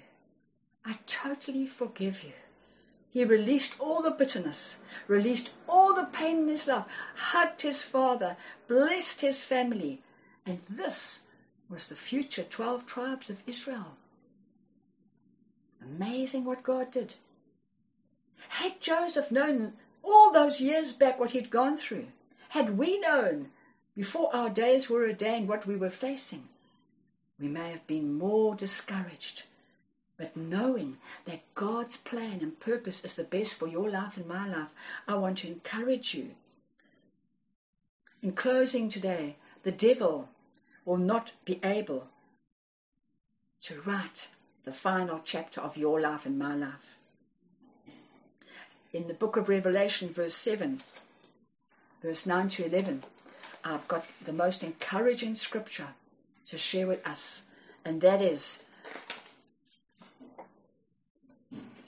I 0.85 0.99
totally 1.07 1.67
forgive 1.67 2.25
you. 2.25 2.33
He 3.11 3.25
released 3.25 3.79
all 3.79 4.03
the 4.03 4.11
bitterness, 4.11 4.79
released 5.07 5.51
all 5.69 5.95
the 5.95 6.07
pain 6.07 6.39
in 6.39 6.49
his 6.49 6.67
life, 6.67 6.87
hugged 7.15 7.61
his 7.61 7.83
father, 7.83 8.37
blessed 8.69 9.21
his 9.21 9.43
family. 9.43 10.03
And 10.47 10.61
this 10.63 11.21
was 11.69 11.89
the 11.89 11.95
future 11.95 12.43
12 12.43 12.87
tribes 12.87 13.31
of 13.31 13.43
Israel. 13.47 13.97
Amazing 15.85 16.45
what 16.45 16.63
God 16.63 16.91
did. 16.91 17.15
Had 18.49 18.81
Joseph 18.81 19.31
known 19.31 19.73
all 20.03 20.33
those 20.33 20.61
years 20.61 20.93
back 20.93 21.19
what 21.19 21.31
he'd 21.31 21.51
gone 21.51 21.77
through, 21.77 22.07
had 22.49 22.71
we 22.71 22.99
known 23.01 23.51
before 23.97 24.35
our 24.35 24.51
days 24.51 24.89
were 24.89 25.07
ordained 25.07 25.49
what 25.49 25.67
we 25.67 25.77
were 25.77 25.91
facing, 25.91 26.49
we 27.39 27.49
may 27.49 27.71
have 27.71 27.87
been 27.87 28.19
more 28.19 28.55
discouraged. 28.55 29.43
But 30.17 30.37
knowing 30.37 30.99
that 31.25 31.55
God's 31.55 31.97
plan 31.97 32.41
and 32.41 32.59
purpose 32.61 33.05
is 33.05 33.17
the 33.17 33.25
best 33.25 33.55
for 33.55 33.67
your 33.67 33.91
life 33.91 34.17
and 34.17 34.27
my 34.27 34.47
life, 34.47 34.73
I 35.09 35.17
want 35.17 35.39
to 35.39 35.49
encourage 35.49 36.15
you. 36.15 36.35
In 38.23 38.33
closing 38.33 38.89
today, 38.89 39.37
the 39.63 39.73
devil 39.73 40.29
will 40.85 40.99
not 40.99 41.33
be 41.45 41.59
able 41.65 42.09
to 43.63 43.81
write 43.81 44.29
the 44.65 44.73
final 44.73 45.21
chapter 45.25 45.61
of 45.61 45.77
your 45.77 46.01
life 46.01 46.27
and 46.27 46.39
my 46.39 46.55
life. 46.55 46.99
In 48.93 49.09
the 49.09 49.15
book 49.15 49.37
of 49.37 49.49
Revelation, 49.49 50.11
verse 50.11 50.35
7, 50.35 50.81
verse 52.03 52.27
9 52.27 52.49
to 52.49 52.67
11, 52.67 53.03
I've 53.65 53.89
got 53.89 54.07
the 54.25 54.33
most 54.33 54.63
encouraging 54.63 55.35
scripture 55.35 55.89
to 56.49 56.59
share 56.59 56.87
with 56.87 57.07
us, 57.07 57.43
and 57.85 58.01
that 58.03 58.21
is 58.21 58.63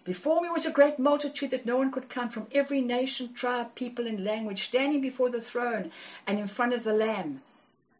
Before 0.04 0.42
me 0.42 0.50
was 0.50 0.66
a 0.66 0.70
great 0.70 0.98
multitude 0.98 1.52
that 1.52 1.64
no 1.64 1.78
one 1.78 1.90
could 1.90 2.10
count 2.10 2.34
from 2.34 2.46
every 2.52 2.82
nation, 2.82 3.32
tribe, 3.32 3.74
people, 3.74 4.06
and 4.06 4.22
language, 4.22 4.64
standing 4.64 5.00
before 5.00 5.30
the 5.30 5.40
throne 5.40 5.92
and 6.26 6.38
in 6.38 6.46
front 6.46 6.74
of 6.74 6.84
the 6.84 6.92
Lamb. 6.92 7.40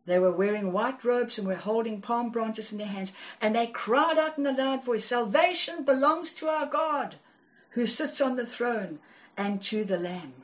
They 0.07 0.19
were 0.19 0.37
wearing 0.37 0.73
white 0.73 1.03
robes 1.05 1.39
and 1.39 1.47
were 1.47 1.55
holding 1.55 2.03
palm 2.03 2.31
branches 2.31 2.73
in 2.73 2.79
their 2.79 2.87
hands, 2.87 3.13
and 3.41 3.57
they 3.57 3.67
cried 3.67 4.19
out 4.19 4.37
in 4.37 4.47
a 4.47 4.53
loud 4.53 4.85
voice, 4.85 5.07
Salvation 5.07 5.85
belongs 5.85 6.35
to 6.35 6.49
our 6.49 6.67
God 6.67 7.15
who 7.71 7.87
sits 7.87 8.21
on 8.21 8.37
the 8.37 8.47
throne 8.47 9.01
and 9.37 9.63
to 9.63 9.85
the 9.85 9.99
Lamb. 9.99 10.35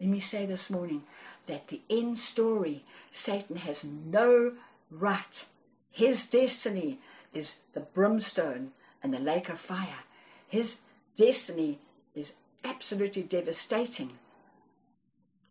Let 0.00 0.08
me 0.08 0.20
say 0.20 0.46
this 0.46 0.70
morning 0.70 1.04
that 1.46 1.68
the 1.68 1.80
end 1.88 2.18
story, 2.18 2.84
Satan 3.10 3.56
has 3.56 3.84
no 3.84 4.56
right. 4.90 5.44
His 5.92 6.28
destiny 6.28 6.98
is 7.32 7.60
the 7.72 7.80
brimstone 7.80 8.72
and 9.02 9.14
the 9.14 9.20
lake 9.20 9.48
of 9.48 9.60
fire. 9.60 10.04
His 10.48 10.80
destiny 11.16 11.78
is 12.14 12.34
absolutely 12.64 13.22
devastating. 13.22 14.10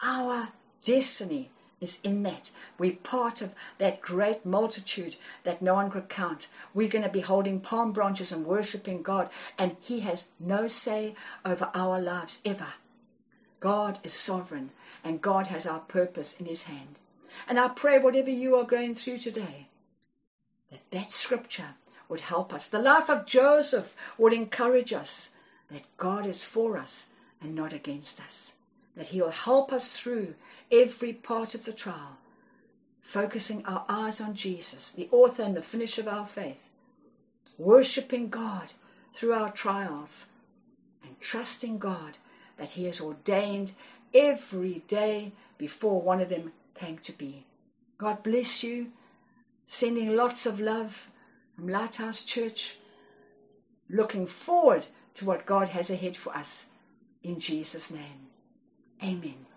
Our 0.02 0.49
destiny 0.84 1.49
is 1.84 2.00
in 2.04 2.24
that. 2.24 2.50
We're 2.80 2.96
part 2.96 3.41
of 3.41 3.54
that 3.78 4.02
great 4.02 4.46
multitude 4.46 5.15
that 5.43 5.62
no 5.62 5.76
one 5.76 5.91
could 5.91 6.08
count. 6.08 6.48
We're 6.74 6.89
going 6.89 7.04
to 7.04 7.12
be 7.12 7.19
holding 7.19 7.60
palm 7.60 7.91
branches 7.91 8.32
and 8.32 8.46
worshiping 8.46 9.04
God, 9.04 9.30
and 9.58 9.76
He 9.82 10.00
has 10.00 10.26
no 10.39 10.67
say 10.67 11.15
over 11.46 11.69
our 11.76 12.00
lives 12.00 12.39
ever. 12.46 12.74
God 13.60 14.00
is 14.04 14.13
sovereign, 14.13 14.72
and 15.04 15.22
God 15.22 15.48
has 15.48 15.65
our 15.65 15.82
purpose 15.82 16.39
in 16.39 16.46
His 16.46 16.63
hand. 16.63 17.00
And 17.48 17.60
I 17.60 17.67
pray 17.67 18.00
whatever 18.00 18.30
you 18.30 18.56
are 18.56 18.65
going 18.65 18.96
through 18.96 19.17
today, 19.17 19.67
that 20.72 20.91
that 20.91 21.12
scripture 21.12 21.69
would 22.08 22.22
help 22.22 22.54
us. 22.54 22.69
The 22.69 22.80
life 22.80 23.10
of 23.10 23.26
Joseph 23.26 23.93
would 24.17 24.34
encourage 24.34 24.93
us 24.93 25.30
that 25.69 25.98
God 25.98 26.26
is 26.26 26.43
for 26.43 26.78
us 26.78 27.10
and 27.41 27.56
not 27.56 27.74
against 27.74 28.22
us 28.22 28.56
that 28.95 29.08
He'll 29.08 29.29
help 29.29 29.71
us 29.71 29.97
through 29.97 30.36
every 30.71 31.13
part 31.13 31.56
of 31.56 31.65
the 31.65 31.73
trial, 31.73 32.17
focusing 33.01 33.65
our 33.65 33.86
eyes 33.89 34.21
on 34.21 34.36
Jesus, 34.36 34.91
the 34.91 35.10
author 35.12 35.43
and 35.43 35.56
the 35.56 35.62
finisher 35.62 36.01
of 36.01 36.08
our 36.08 36.25
faith, 36.25 36.69
worshipping 37.58 38.29
God 38.29 38.71
through 39.13 39.34
our 39.34 39.51
trials, 39.51 40.25
and 41.03 41.19
trusting 41.19 41.79
God 41.79 42.17
that 42.58 42.69
He 42.69 42.86
has 42.86 43.01
ordained 43.01 43.71
every 44.13 44.84
day 44.88 45.32
before 45.58 46.01
one 46.01 46.21
of 46.21 46.29
them 46.29 46.51
came 46.75 46.97
to 46.99 47.12
be. 47.13 47.45
God 47.97 48.23
bless 48.23 48.63
you. 48.63 48.91
Sending 49.67 50.15
lots 50.15 50.45
of 50.45 50.60
love 50.60 51.10
from 51.56 51.67
Lighthouse 51.69 52.23
Church. 52.23 52.77
Looking 53.89 54.27
forward 54.27 54.86
to 55.15 55.25
what 55.25 55.45
God 55.45 55.69
has 55.69 55.89
ahead 55.89 56.17
for 56.17 56.36
us. 56.36 56.65
in 57.23 57.39
Jesus' 57.39 57.91
name. 57.91 58.33
Amen. 59.04 59.53